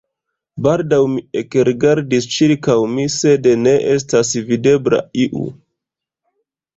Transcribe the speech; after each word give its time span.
Baldaŭ 0.67 0.97
mi 1.15 1.19
ekrigardis 1.41 2.25
ĉirkaŭ 2.35 2.77
mi, 2.93 3.05
sed 3.17 3.49
ne 3.65 3.73
estas 3.97 4.31
videbla 4.49 5.03
iu. 5.27 5.43